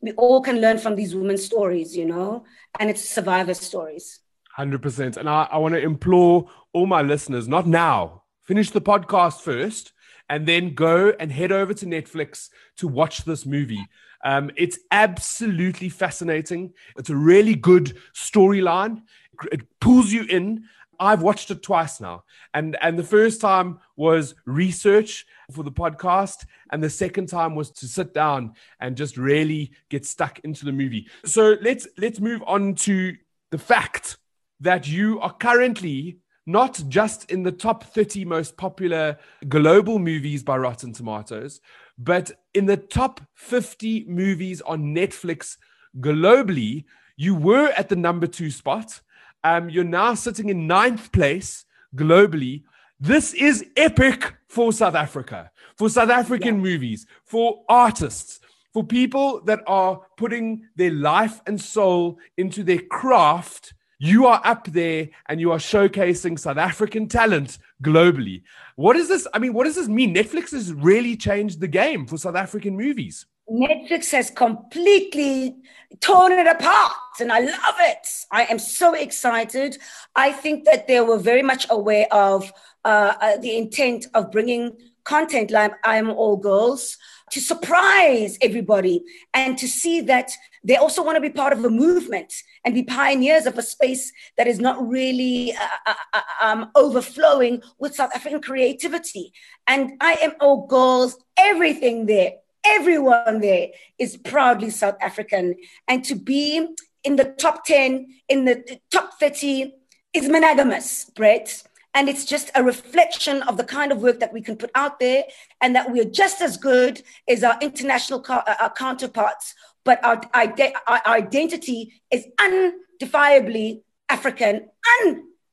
We 0.00 0.12
all 0.12 0.40
can 0.40 0.60
learn 0.60 0.78
from 0.78 0.96
these 0.96 1.14
women's 1.14 1.44
stories, 1.44 1.96
you 1.96 2.06
know, 2.06 2.44
and 2.80 2.90
it's 2.90 3.08
survivor 3.08 3.54
stories. 3.54 4.20
100%. 4.58 5.16
And 5.16 5.28
I, 5.28 5.46
I 5.50 5.58
want 5.58 5.74
to 5.74 5.80
implore 5.80 6.48
all 6.72 6.86
my 6.86 7.02
listeners, 7.02 7.46
not 7.46 7.66
now, 7.66 8.22
finish 8.42 8.70
the 8.70 8.80
podcast 8.80 9.42
first 9.42 9.92
and 10.28 10.46
then 10.46 10.74
go 10.74 11.12
and 11.20 11.30
head 11.30 11.52
over 11.52 11.74
to 11.74 11.86
Netflix 11.86 12.48
to 12.78 12.88
watch 12.88 13.24
this 13.24 13.44
movie. 13.44 13.86
Um, 14.22 14.50
it's 14.56 14.78
absolutely 14.90 15.88
fascinating. 15.88 16.72
It's 16.96 17.10
a 17.10 17.16
really 17.16 17.54
good 17.54 17.98
storyline. 18.14 19.02
It 19.50 19.62
pulls 19.80 20.12
you 20.12 20.24
in. 20.24 20.64
I've 21.00 21.22
watched 21.22 21.50
it 21.50 21.62
twice 21.62 22.00
now, 22.00 22.22
and 22.54 22.76
and 22.80 22.96
the 22.96 23.02
first 23.02 23.40
time 23.40 23.80
was 23.96 24.36
research 24.46 25.26
for 25.50 25.64
the 25.64 25.72
podcast, 25.72 26.46
and 26.70 26.80
the 26.80 26.90
second 26.90 27.28
time 27.28 27.56
was 27.56 27.72
to 27.72 27.88
sit 27.88 28.14
down 28.14 28.52
and 28.78 28.96
just 28.96 29.16
really 29.16 29.72
get 29.88 30.06
stuck 30.06 30.38
into 30.40 30.64
the 30.64 30.70
movie. 30.70 31.08
So 31.24 31.56
let's 31.60 31.88
let's 31.98 32.20
move 32.20 32.42
on 32.46 32.76
to 32.86 33.16
the 33.50 33.58
fact 33.58 34.18
that 34.60 34.86
you 34.86 35.18
are 35.20 35.32
currently 35.32 36.18
not 36.46 36.80
just 36.88 37.30
in 37.30 37.42
the 37.42 37.52
top 37.52 37.84
30 37.84 38.24
most 38.24 38.56
popular 38.56 39.18
global 39.48 39.98
movies 39.98 40.42
by 40.42 40.56
Rotten 40.56 40.92
Tomatoes, 40.92 41.60
but 42.02 42.30
in 42.54 42.66
the 42.66 42.76
top 42.76 43.20
50 43.34 44.06
movies 44.08 44.60
on 44.62 44.94
Netflix 44.94 45.56
globally. 46.00 46.84
You 47.16 47.34
were 47.34 47.68
at 47.76 47.88
the 47.88 47.96
number 47.96 48.26
two 48.26 48.50
spot. 48.50 49.00
Um, 49.44 49.68
you're 49.68 49.84
now 49.84 50.14
sitting 50.14 50.48
in 50.48 50.66
ninth 50.66 51.12
place 51.12 51.64
globally. 51.94 52.62
This 53.00 53.34
is 53.34 53.66
epic 53.76 54.34
for 54.48 54.72
South 54.72 54.94
Africa, 54.94 55.50
for 55.76 55.88
South 55.88 56.10
African 56.10 56.56
yeah. 56.56 56.62
movies, 56.62 57.06
for 57.24 57.64
artists, 57.68 58.40
for 58.72 58.84
people 58.84 59.40
that 59.42 59.60
are 59.66 60.00
putting 60.16 60.68
their 60.76 60.92
life 60.92 61.40
and 61.46 61.60
soul 61.60 62.18
into 62.36 62.62
their 62.62 62.80
craft. 62.80 63.74
You 64.04 64.26
are 64.26 64.40
up 64.44 64.66
there 64.66 65.10
and 65.26 65.40
you 65.40 65.52
are 65.52 65.58
showcasing 65.58 66.36
South 66.36 66.56
African 66.56 67.06
talent 67.06 67.58
globally. 67.84 68.42
What 68.74 68.96
is 68.96 69.06
this? 69.06 69.28
I 69.32 69.38
mean, 69.38 69.52
what 69.52 69.62
does 69.62 69.76
this 69.76 69.86
mean? 69.86 70.12
Netflix 70.12 70.50
has 70.50 70.72
really 70.72 71.16
changed 71.16 71.60
the 71.60 71.68
game 71.68 72.06
for 72.06 72.18
South 72.18 72.34
African 72.34 72.76
movies. 72.76 73.26
Netflix 73.48 74.10
has 74.10 74.28
completely 74.28 75.54
torn 76.00 76.32
it 76.32 76.48
apart, 76.48 76.92
and 77.20 77.30
I 77.30 77.38
love 77.38 77.76
it. 77.78 78.08
I 78.32 78.42
am 78.46 78.58
so 78.58 78.92
excited. 78.94 79.78
I 80.16 80.32
think 80.32 80.64
that 80.64 80.88
they 80.88 81.00
were 81.00 81.18
very 81.18 81.42
much 81.42 81.68
aware 81.70 82.12
of 82.12 82.52
uh, 82.84 83.14
uh, 83.20 83.36
the 83.36 83.56
intent 83.56 84.06
of 84.14 84.32
bringing 84.32 84.76
content 85.04 85.52
like 85.52 85.74
I'm 85.84 86.10
All 86.10 86.36
Girls 86.36 86.98
to 87.30 87.40
surprise 87.40 88.36
everybody 88.42 89.04
and 89.32 89.56
to 89.58 89.68
see 89.68 90.00
that 90.00 90.32
they 90.64 90.74
also 90.74 91.04
want 91.04 91.16
to 91.16 91.20
be 91.20 91.30
part 91.30 91.52
of 91.52 91.64
a 91.64 91.70
movement 91.70 92.34
and 92.64 92.74
be 92.74 92.82
pioneers 92.82 93.46
of 93.46 93.58
a 93.58 93.62
space 93.62 94.12
that 94.36 94.46
is 94.46 94.60
not 94.60 94.86
really 94.88 95.52
uh, 95.54 95.68
uh, 95.86 95.94
uh 96.14 96.20
um, 96.40 96.70
overflowing 96.74 97.62
with 97.78 97.94
South 97.94 98.10
African 98.14 98.40
creativity. 98.40 99.32
And 99.66 99.92
I 100.00 100.14
am 100.22 100.32
All 100.40 100.66
Girls, 100.66 101.16
everything 101.36 102.06
there 102.06 102.32
everyone 102.64 103.40
there 103.40 103.68
is 103.98 104.16
proudly 104.16 104.70
South 104.70 104.96
African. 105.00 105.56
And 105.88 106.04
to 106.04 106.14
be 106.14 106.66
in 107.04 107.16
the 107.16 107.24
top 107.24 107.64
10, 107.64 108.06
in 108.28 108.44
the 108.44 108.78
top 108.90 109.18
30 109.18 109.72
is 110.12 110.28
monogamous, 110.28 111.10
Brett. 111.16 111.62
And 111.94 112.08
it's 112.08 112.24
just 112.24 112.50
a 112.54 112.62
reflection 112.62 113.42
of 113.42 113.58
the 113.58 113.64
kind 113.64 113.92
of 113.92 114.00
work 114.00 114.20
that 114.20 114.32
we 114.32 114.40
can 114.40 114.56
put 114.56 114.70
out 114.74 114.98
there 114.98 115.24
and 115.60 115.76
that 115.76 115.92
we're 115.92 116.06
just 116.06 116.40
as 116.40 116.56
good 116.56 117.02
as 117.28 117.44
our 117.44 117.58
international 117.60 118.22
co- 118.22 118.42
uh, 118.46 118.54
our 118.60 118.70
counterparts. 118.70 119.54
But 119.84 120.04
our, 120.04 120.20
our 120.34 121.00
identity 121.06 122.00
is 122.10 122.26
undefiably 122.40 123.82
African, 124.08 124.68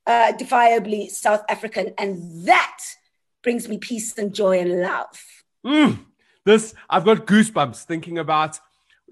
undefiably 0.08 1.08
South 1.08 1.42
African. 1.48 1.94
And 1.98 2.46
that 2.46 2.78
brings 3.42 3.68
me 3.68 3.78
peace 3.78 4.16
and 4.18 4.34
joy 4.34 4.60
and 4.60 4.82
love. 4.82 5.20
Mm 5.66 6.06
this 6.44 6.74
I've 6.88 7.04
got 7.04 7.26
goosebumps 7.26 7.84
thinking 7.84 8.18
about 8.18 8.58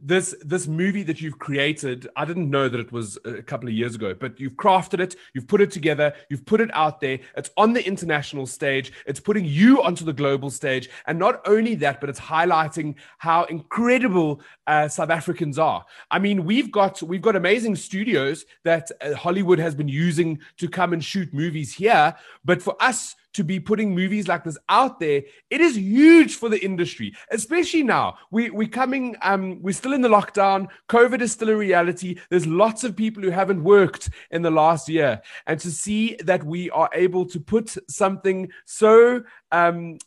this 0.00 0.34
this 0.42 0.66
movie 0.66 1.02
that 1.02 1.20
you've 1.20 1.38
created 1.38 2.08
i 2.16 2.24
didn't 2.24 2.48
know 2.48 2.68
that 2.68 2.80
it 2.80 2.92
was 2.92 3.18
a 3.24 3.42
couple 3.42 3.68
of 3.68 3.74
years 3.74 3.94
ago 3.94 4.14
but 4.14 4.38
you've 4.38 4.54
crafted 4.54 5.00
it 5.00 5.16
you've 5.34 5.48
put 5.48 5.60
it 5.60 5.70
together 5.70 6.12
you've 6.28 6.44
put 6.46 6.60
it 6.60 6.70
out 6.72 7.00
there 7.00 7.18
it's 7.36 7.50
on 7.56 7.72
the 7.72 7.84
international 7.86 8.46
stage 8.46 8.92
it's 9.06 9.20
putting 9.20 9.44
you 9.44 9.82
onto 9.82 10.04
the 10.04 10.12
global 10.12 10.50
stage 10.50 10.88
and 11.06 11.18
not 11.18 11.40
only 11.46 11.74
that 11.74 12.00
but 12.00 12.08
it's 12.08 12.20
highlighting 12.20 12.94
how 13.18 13.44
incredible 13.44 14.40
uh, 14.66 14.86
south 14.86 15.10
africans 15.10 15.58
are. 15.58 15.84
I 16.10 16.18
mean 16.18 16.44
we've 16.44 16.70
got 16.70 17.02
we've 17.02 17.22
got 17.22 17.36
amazing 17.36 17.76
studios 17.76 18.44
that 18.64 18.90
uh, 19.00 19.14
hollywood 19.14 19.58
has 19.58 19.74
been 19.74 19.88
using 19.88 20.38
to 20.58 20.68
come 20.68 20.92
and 20.92 21.02
shoot 21.02 21.32
movies 21.32 21.74
here 21.74 22.14
but 22.44 22.62
for 22.62 22.80
us 22.80 23.16
to 23.38 23.44
be 23.44 23.60
putting 23.60 23.94
movies 23.94 24.26
like 24.26 24.42
this 24.42 24.58
out 24.68 24.98
there, 24.98 25.22
it 25.48 25.60
is 25.60 25.78
huge 25.78 26.34
for 26.34 26.48
the 26.48 26.58
industry, 26.58 27.14
especially 27.30 27.84
now. 27.84 28.16
We, 28.32 28.50
we're 28.50 28.66
coming, 28.66 29.14
um, 29.22 29.62
we're 29.62 29.74
still 29.74 29.92
in 29.92 30.00
the 30.00 30.08
lockdown. 30.08 30.66
COVID 30.88 31.20
is 31.20 31.30
still 31.30 31.50
a 31.50 31.56
reality. 31.56 32.18
There's 32.30 32.48
lots 32.48 32.82
of 32.82 32.96
people 32.96 33.22
who 33.22 33.30
haven't 33.30 33.62
worked 33.62 34.10
in 34.32 34.42
the 34.42 34.50
last 34.50 34.88
year. 34.88 35.22
And 35.46 35.60
to 35.60 35.70
see 35.70 36.16
that 36.24 36.42
we 36.42 36.68
are 36.70 36.90
able 36.92 37.26
to 37.26 37.38
put 37.38 37.76
something 37.88 38.50
so, 38.64 39.22
um, 39.52 39.98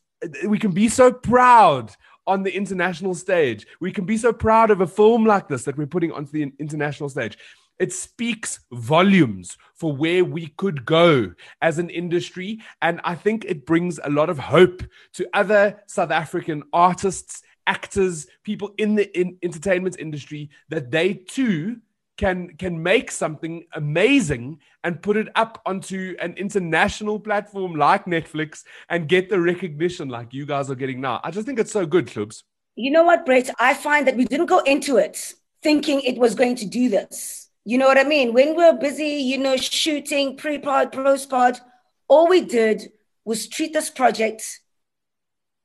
we 0.46 0.60
can 0.60 0.72
be 0.72 0.90
so 0.90 1.14
proud 1.14 1.96
on 2.28 2.44
the 2.44 2.54
international 2.54 3.16
stage. 3.16 3.66
We 3.80 3.94
can 3.94 4.06
be 4.06 4.18
so 4.18 4.34
proud 4.34 4.72
of 4.72 4.82
a 4.82 4.88
film 4.88 5.26
like 5.26 5.48
this 5.48 5.64
that 5.64 5.78
we're 5.78 5.88
putting 5.88 6.12
onto 6.12 6.34
the 6.34 6.52
international 6.60 7.08
stage 7.08 7.38
it 7.82 7.92
speaks 7.92 8.60
volumes 8.72 9.58
for 9.74 9.92
where 9.92 10.24
we 10.24 10.48
could 10.56 10.86
go 10.86 11.34
as 11.64 11.80
an 11.80 11.90
industry. 11.90 12.60
And 12.84 13.02
I 13.04 13.16
think 13.16 13.44
it 13.44 13.66
brings 13.66 14.00
a 14.04 14.10
lot 14.12 14.30
of 14.30 14.38
hope 14.38 14.84
to 15.14 15.28
other 15.34 15.82
South 15.88 16.12
African 16.12 16.62
artists, 16.72 17.42
actors, 17.66 18.28
people 18.44 18.76
in 18.78 18.94
the 18.94 19.20
in 19.20 19.38
entertainment 19.42 19.98
industry 19.98 20.52
that 20.70 20.92
they 20.92 21.16
too 21.16 21.78
can 22.18 22.56
can 22.58 22.84
make 22.84 23.10
something 23.10 23.66
amazing 23.74 24.60
and 24.84 25.02
put 25.02 25.18
it 25.18 25.30
up 25.36 25.60
onto 25.66 26.16
an 26.22 26.36
international 26.38 27.20
platform 27.20 27.74
like 27.74 28.06
Netflix 28.06 28.64
and 28.90 29.10
get 29.10 29.28
the 29.28 29.42
recognition 29.42 30.08
like 30.08 30.36
you 30.36 30.46
guys 30.46 30.70
are 30.70 30.76
getting 30.76 31.02
now. 31.02 31.20
I 31.24 31.32
just 31.32 31.48
think 31.48 31.58
it's 31.58 31.72
so 31.72 31.88
good, 31.88 32.06
clubs. 32.06 32.44
You 32.76 32.92
know 32.92 33.04
what, 33.04 33.26
Brett? 33.26 33.50
I 33.60 33.74
find 33.74 34.06
that 34.06 34.18
we 34.18 34.26
didn't 34.26 34.46
go 34.46 34.60
into 34.60 34.98
it 34.98 35.34
thinking 35.64 36.02
it 36.02 36.18
was 36.18 36.36
going 36.36 36.56
to 36.58 36.66
do 36.66 36.90
this 36.90 37.51
you 37.66 37.78
know 37.78 37.88
what 37.88 37.98
I 37.98 38.04
mean? 38.04 38.34
When 38.34 38.56
we're 38.56 38.74
busy, 38.74 39.08
you 39.08 39.38
know, 39.38 39.58
shooting 39.58 40.36
pre-pod, 40.36 40.92
post-pod, 40.92 41.60
all 42.08 42.28
we 42.28 42.42
did 42.42 42.92
was 43.24 43.48
treat 43.48 43.74
this 43.74 43.90
project, 43.90 44.60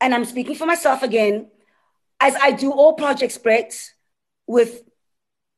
and 0.01 0.15
I'm 0.15 0.25
speaking 0.25 0.55
for 0.55 0.67
myself 0.67 1.03
again, 1.03 1.51
as 2.21 2.35
I 2.37 2.53
do 2.53 2.71
all 2.71 2.95
projects, 2.95 3.39
Brett, 3.39 3.75
with 4.47 4.83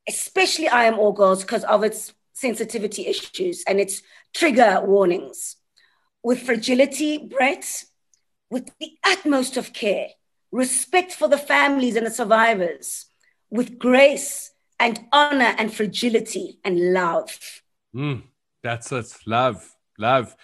especially 0.09 0.69
I 0.69 0.85
Am 0.85 0.99
All 0.99 1.13
Girls 1.13 1.43
because 1.43 1.65
of 1.65 1.85
its 1.85 2.13
sensitivity 2.33 3.07
issues 3.07 3.65
and 3.67 3.81
its 3.81 4.03
trigger 4.35 4.81
warnings. 4.85 5.57
With 6.23 6.43
fragility, 6.43 7.19
Brett, 7.19 7.85
with 8.51 8.71
the 8.81 8.93
utmost 9.05 9.57
of 9.57 9.73
care, 9.73 10.09
respect 10.51 11.13
for 11.13 11.29
the 11.29 11.39
families 11.39 11.97
and 11.97 12.07
the 12.07 12.11
survivors, 12.11 13.07
with 13.51 13.79
grace 13.79 14.53
and 14.81 15.01
honor 15.13 15.55
and 15.59 15.73
fragility 15.73 16.59
and 16.65 16.93
love. 16.93 17.61
Mm, 17.95 18.23
that's 18.63 18.93
it. 18.93 19.13
Love, 19.27 19.75
love. 19.99 20.37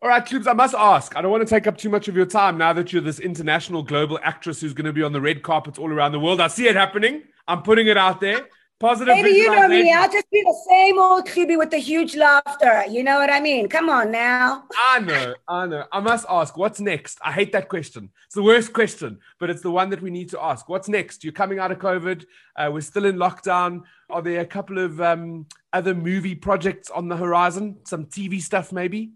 All 0.00 0.08
right, 0.08 0.24
Clubs, 0.24 0.46
I 0.46 0.52
must 0.52 0.74
ask. 0.74 1.16
I 1.16 1.22
don't 1.22 1.30
want 1.32 1.46
to 1.46 1.52
take 1.52 1.66
up 1.66 1.76
too 1.76 1.88
much 1.88 2.06
of 2.06 2.14
your 2.14 2.26
time 2.26 2.56
now 2.56 2.72
that 2.72 2.92
you're 2.92 3.02
this 3.02 3.18
international 3.18 3.82
global 3.82 4.18
actress 4.22 4.60
who's 4.60 4.72
going 4.72 4.84
to 4.84 4.92
be 4.92 5.02
on 5.02 5.12
the 5.12 5.20
red 5.20 5.42
carpets 5.42 5.78
all 5.78 5.92
around 5.92 6.12
the 6.12 6.20
world. 6.20 6.40
I 6.40 6.46
see 6.46 6.68
it 6.68 6.76
happening. 6.76 7.24
I'm 7.48 7.62
putting 7.62 7.88
it 7.88 7.96
out 7.96 8.20
there. 8.20 8.46
Positive. 8.80 9.12
Maybe 9.12 9.30
you 9.30 9.50
know 9.50 9.66
me. 9.66 9.92
I'll 9.92 10.10
just 10.10 10.30
be 10.30 10.40
the 10.40 10.56
same 10.68 11.00
old 11.00 11.26
Hlubi 11.26 11.58
with 11.58 11.70
the 11.70 11.78
huge 11.78 12.14
laughter. 12.14 12.84
You 12.88 13.02
know 13.02 13.16
what 13.16 13.28
I 13.28 13.40
mean? 13.40 13.68
Come 13.68 13.88
on 13.88 14.12
now. 14.12 14.64
I 14.90 15.00
know. 15.00 15.34
I 15.48 15.66
know. 15.66 15.84
I 15.90 15.98
must 15.98 16.26
ask, 16.30 16.56
what's 16.56 16.78
next? 16.78 17.18
I 17.24 17.32
hate 17.32 17.50
that 17.52 17.68
question. 17.68 18.10
It's 18.26 18.36
the 18.36 18.42
worst 18.42 18.72
question, 18.72 19.18
but 19.40 19.50
it's 19.50 19.62
the 19.62 19.70
one 19.72 19.90
that 19.90 20.00
we 20.00 20.10
need 20.10 20.28
to 20.30 20.40
ask. 20.40 20.68
What's 20.68 20.88
next? 20.88 21.24
You're 21.24 21.32
coming 21.32 21.58
out 21.58 21.72
of 21.72 21.78
COVID. 21.80 22.24
Uh, 22.54 22.70
we're 22.72 22.80
still 22.80 23.04
in 23.04 23.16
lockdown. 23.16 23.82
Are 24.10 24.22
there 24.22 24.40
a 24.40 24.46
couple 24.46 24.78
of 24.78 25.00
um, 25.00 25.46
other 25.72 25.92
movie 25.92 26.36
projects 26.36 26.88
on 26.88 27.08
the 27.08 27.16
horizon? 27.16 27.78
Some 27.84 28.06
TV 28.06 28.40
stuff, 28.40 28.70
maybe? 28.70 29.10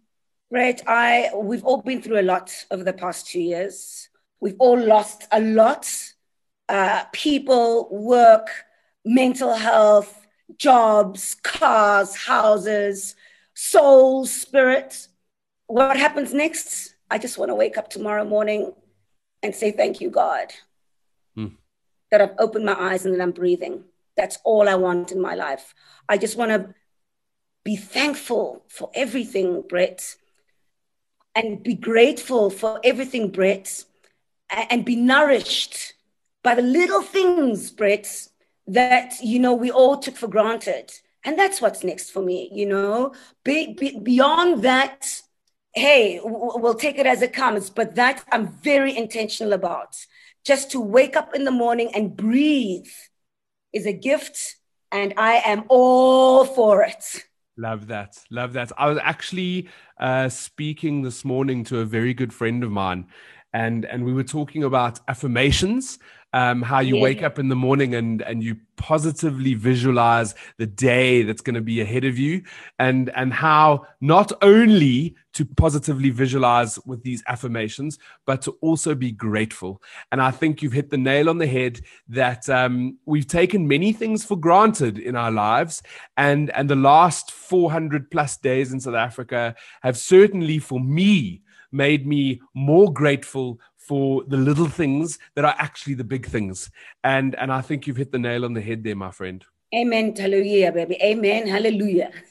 Right. 0.51 0.83
I 0.89 1.31
we've 1.37 1.65
all 1.65 1.83
been 1.83 2.03
through 2.03 2.19
a 2.19 2.23
lot 2.23 2.53
over 2.73 2.83
the 2.83 2.93
past 2.93 3.29
two 3.29 3.41
years. 3.41 4.09
We've 4.41 4.57
all 4.59 4.79
lost 4.79 5.29
a 5.31 5.41
lot. 5.41 5.89
Uh, 6.69 7.05
people, 7.13 7.89
work 7.93 8.51
mental 9.05 9.55
health, 9.55 10.27
jobs, 10.59 11.35
cars, 11.43 12.15
houses, 12.15 13.15
soul, 13.55 14.27
spirit. 14.27 15.09
What 15.67 15.97
happens 15.97 16.33
next? 16.33 16.95
I 17.11 17.19
just 17.19 17.39
want 17.39 17.51
to 17.51 17.55
wake 17.55 17.77
up 17.77 17.91
tomorrow 17.91 18.25
morning 18.25 18.73
and 19.43 19.55
say, 19.55 19.71
Thank 19.71 20.01
you, 20.01 20.11
God, 20.11 20.53
hmm. 21.35 21.49
that 22.11 22.21
I've 22.21 22.35
opened 22.39 22.65
my 22.65 22.79
eyes 22.79 23.05
and 23.05 23.15
that 23.15 23.23
I'm 23.23 23.33
breathing. 23.33 23.85
That's 24.17 24.39
all 24.45 24.69
I 24.69 24.75
want 24.75 25.13
in 25.13 25.21
my 25.21 25.35
life. 25.35 25.75
I 26.09 26.19
just 26.19 26.37
want 26.37 26.51
to 26.51 26.75
be 27.65 27.77
thankful 27.77 28.63
for 28.69 28.91
everything, 28.95 29.63
Brett, 29.69 30.17
and 31.35 31.63
be 31.63 31.75
grateful 31.75 32.51
for 32.51 32.81
everything, 32.85 33.31
Brett, 33.31 33.85
and 34.51 34.85
be 34.85 34.97
nourished 34.97 35.95
by 36.43 36.55
the 36.55 36.63
little 36.63 37.03
things, 37.03 37.71
Brett, 37.71 38.29
that, 38.67 39.15
you 39.23 39.39
know, 39.39 39.55
we 39.55 39.71
all 39.71 39.99
took 39.99 40.17
for 40.17 40.29
granted. 40.29 40.93
And 41.25 41.39
that's 41.39 41.61
what's 41.61 41.85
next 41.85 42.11
for 42.11 42.23
me, 42.23 42.51
you 42.53 42.67
know, 42.67 43.15
be, 43.45 43.75
be, 43.75 43.99
beyond 43.99 44.63
that, 44.65 45.23
hey, 45.75 46.21
we'll 46.23 46.75
take 46.75 46.99
it 46.99 47.07
as 47.07 47.23
it 47.23 47.33
comes, 47.33 47.71
but 47.71 47.95
that 47.95 48.25
I'm 48.33 48.49
very 48.49 48.97
intentional 48.97 49.53
about. 49.53 49.97
Just 50.45 50.73
to 50.73 50.81
wake 50.81 51.17
up 51.17 51.35
in 51.35 51.45
the 51.45 51.53
morning 51.53 51.91
and 51.95 52.17
breathe 52.17 52.89
is 53.73 53.87
a 53.87 53.93
gift, 53.93 54.57
and 54.91 55.15
I 55.17 55.35
am 55.45 55.65
all 55.69 56.45
for 56.45 56.83
it. 56.83 57.25
Love 57.57 57.87
that. 57.87 58.19
Love 58.31 58.55
that. 58.55 58.73
I 58.77 58.89
was 58.89 58.99
actually 59.03 59.69
uh, 60.01 60.29
speaking 60.29 61.03
this 61.03 61.25
morning 61.25 61.65
to 61.65 61.79
a 61.79 61.85
very 61.85 62.13
good 62.13 62.33
friend 62.33 62.65
of 62.65 62.71
mine, 62.71 63.07
and 63.53 63.85
and 63.85 64.05
we 64.05 64.13
were 64.13 64.25
talking 64.25 64.65
about 64.65 64.99
affirmations 65.07 65.99
um, 66.33 66.63
how 66.63 66.81
you 66.81 66.97
yeah. 66.97 67.03
wake 67.03 67.23
up 67.23 67.39
in 67.39 67.49
the 67.49 67.57
morning 67.57 67.95
and 67.95 68.23
and 68.23 68.43
you 68.43 68.57
positively 68.77 69.55
visualize 69.55 70.35
the 70.59 70.67
day 70.67 71.23
that's 71.23 71.43
going 71.43 71.55
to 71.55 71.61
be 71.61 71.81
ahead 71.81 72.05
of 72.05 72.19
you 72.19 72.43
and 72.79 73.11
and 73.11 73.33
how 73.33 73.87
not 74.01 74.33
only 74.43 75.15
to 75.35 75.45
positively 75.45 76.11
visualize 76.11 76.79
with 76.85 77.03
these 77.03 77.23
affirmations 77.29 77.99
but 78.27 78.43
to 78.43 78.53
also 78.61 78.95
be 78.95 79.13
grateful 79.13 79.81
and 80.11 80.21
i 80.21 80.31
think 80.31 80.63
you've 80.63 80.73
hit 80.73 80.91
the 80.91 80.97
nail 80.97 81.29
on 81.29 81.39
the 81.39 81.47
head 81.47 81.81
that 82.09 82.49
um, 82.49 82.99
we've 83.07 83.29
taken 83.29 83.69
many 83.69 83.93
things 83.93 84.25
for 84.25 84.37
granted 84.37 84.99
in 84.99 85.15
our 85.15 85.31
lives 85.31 85.83
and 86.17 86.51
and 86.51 86.69
the 86.69 86.77
last 86.77 87.31
400 87.31 88.11
plus 88.11 88.37
days 88.37 88.73
in 88.73 88.81
south 88.81 88.95
africa 88.95 89.55
have 89.83 89.97
certainly 89.97 90.59
for 90.59 90.81
me 90.81 91.43
made 91.73 92.07
me 92.07 92.41
more 92.55 92.93
grateful 92.93 93.59
for 93.87 94.25
the 94.27 94.37
little 94.37 94.69
things 94.69 95.19
that 95.35 95.45
are 95.45 95.55
actually 95.59 95.95
the 95.95 96.05
big 96.05 96.27
things. 96.27 96.71
And 97.05 97.35
and 97.37 97.53
I 97.53 97.61
think 97.61 97.87
you've 97.87 97.97
hit 97.97 98.13
the 98.13 98.19
nail 98.19 98.45
on 98.45 98.55
the 98.55 98.61
head 98.61 98.85
there, 98.85 98.97
my 98.97 99.11
friend. 99.11 99.45
Amen. 99.75 100.15
Hallelujah, 100.15 100.73
baby. 100.73 100.99
Amen. 101.03 101.47
Hallelujah. 101.47 102.11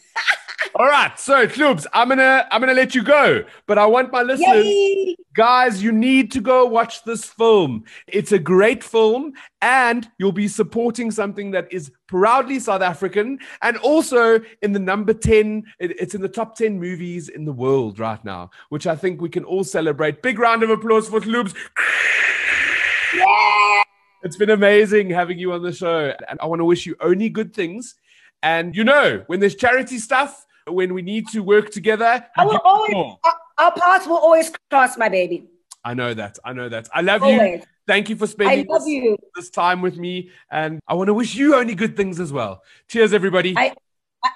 All 0.82 0.88
right, 0.88 1.20
so 1.20 1.48
Clubs, 1.48 1.86
I'm 1.94 2.10
gonna 2.10 2.48
I'm 2.50 2.60
gonna 2.60 2.74
let 2.74 2.96
you 2.96 3.04
go, 3.04 3.44
but 3.68 3.78
I 3.78 3.86
want 3.86 4.12
my 4.12 4.24
listeners, 4.24 4.66
Yay! 4.66 5.16
guys, 5.36 5.84
you 5.84 5.92
need 5.92 6.32
to 6.32 6.42
go 6.42 6.66
watch 6.66 7.04
this 7.04 7.24
film. 7.24 7.84
It's 8.08 8.32
a 8.32 8.40
great 8.40 8.84
film, 8.84 9.34
and 9.62 10.10
you'll 10.18 10.32
be 10.32 10.48
supporting 10.48 11.12
something 11.12 11.52
that 11.52 11.72
is 11.72 11.92
proudly 12.08 12.58
South 12.58 12.82
African, 12.82 13.38
and 13.62 13.78
also 13.78 14.40
in 14.64 14.72
the 14.72 14.80
number 14.80 15.14
ten. 15.14 15.66
It, 15.78 16.02
it's 16.02 16.16
in 16.16 16.22
the 16.22 16.28
top 16.28 16.56
ten 16.56 16.80
movies 16.80 17.30
in 17.30 17.46
the 17.46 17.54
world 17.54 18.00
right 18.00 18.26
now, 18.26 18.50
which 18.70 18.88
I 18.88 18.96
think 18.96 19.22
we 19.22 19.30
can 19.30 19.44
all 19.44 19.64
celebrate. 19.64 20.24
Big 20.24 20.40
round 20.40 20.64
of 20.64 20.72
applause 20.72 21.08
for 21.08 21.22
Clubs. 21.22 21.54
Yeah! 23.16 23.84
It's 24.24 24.36
been 24.36 24.50
amazing 24.50 25.12
having 25.12 25.38
you 25.38 25.54
on 25.54 25.62
the 25.62 25.74
show, 25.74 26.12
and 26.28 26.40
I 26.40 26.48
want 26.48 26.60
to 26.60 26.66
wish 26.66 26.88
you 26.88 26.96
only 27.02 27.30
good 27.30 27.54
things. 27.54 27.94
And 28.42 28.76
you 28.76 28.84
know, 28.84 29.24
when 29.28 29.40
there's 29.40 29.54
charity 29.54 30.00
stuff 30.00 30.48
when 30.68 30.94
we 30.94 31.02
need 31.02 31.28
to 31.30 31.42
work 31.42 31.72
together. 31.72 32.26
Always, 32.38 32.60
our, 33.24 33.34
our 33.58 33.72
paths 33.74 34.08
will 34.08 34.18
always 34.18 34.52
cross, 34.70 34.98
my 34.98 35.10
baby. 35.10 35.48
I 35.84 35.94
know 35.94 36.14
that. 36.14 36.38
I 36.44 36.54
know 36.54 36.70
that. 36.70 36.88
I 36.94 37.02
love 37.02 37.24
always. 37.24 37.62
you. 37.62 37.66
Thank 37.88 38.10
you 38.10 38.16
for 38.16 38.28
spending 38.28 38.68
this, 38.68 39.18
this, 39.36 39.50
time 39.50 39.82
with 39.82 39.98
me. 39.98 40.30
And 40.52 40.80
I 40.88 40.94
want 40.94 41.08
to 41.08 41.14
wish 41.14 41.36
you 41.36 41.56
only 41.56 41.76
good 41.76 41.98
things 41.98 42.20
as 42.20 42.32
well. 42.32 42.64
Cheers, 42.88 43.12
everybody. 43.14 43.56
I, 43.58 43.74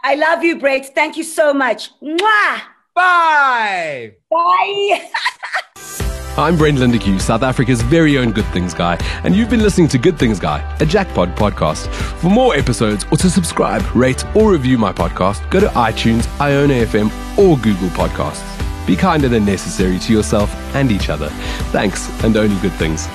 I 0.04 0.16
love 0.16 0.44
you, 0.44 0.60
Brett. 0.60 0.94
Thank 0.96 1.16
you 1.16 1.24
so 1.24 1.54
much. 1.54 1.92
Mwah! 2.02 2.62
Bye. 2.96 4.16
Bye. 4.30 5.12
I'm 6.38 6.58
Brent 6.58 6.80
Lindeque, 6.80 7.22
South 7.22 7.44
Africa's 7.44 7.82
very 7.82 8.18
own 8.18 8.34
Good 8.34 8.46
Things 8.48 8.74
Guy, 8.74 8.98
and 9.24 9.34
you've 9.34 9.50
been 9.50 9.62
listening 9.64 9.88
to 9.88 9.98
Good 9.98 10.20
Things 10.20 10.38
Guy, 10.38 10.60
a 10.82 10.86
Jackpot 10.86 11.30
podcast. 11.38 11.88
For 12.20 12.30
more 12.30 12.54
episodes 12.58 13.06
or 13.10 13.18
to 13.20 13.30
subscribe, 13.30 13.82
rate, 13.96 14.26
or 14.36 14.52
review 14.52 14.78
my 14.78 14.92
podcast, 14.92 15.50
go 15.50 15.62
to 15.62 15.68
iTunes, 15.68 16.28
Iona 16.42 16.74
FM, 16.86 17.10
or 17.38 17.58
Google 17.60 17.88
Podcasts. 17.90 18.44
Be 18.86 18.98
kinder 18.98 19.30
than 19.30 19.46
necessary 19.46 19.98
to 20.00 20.12
yourself 20.12 20.54
and 20.76 20.92
each 20.92 21.08
other. 21.08 21.30
Thanks, 21.72 22.10
and 22.22 22.36
only 22.36 22.60
good 22.62 22.74
things. 22.74 23.08